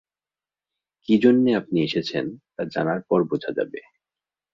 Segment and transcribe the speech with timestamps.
[1.09, 3.79] কি জন্যে আপনি এসেছেন তা জানার পর বোঝা যাবে।